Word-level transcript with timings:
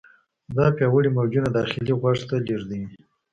دا 0.55 0.65
پیاوړي 0.77 1.09
موجونه 1.17 1.49
داخلي 1.57 1.93
غوږ 2.01 2.19
ته 2.29 2.35
لیږدوي. 2.45 2.85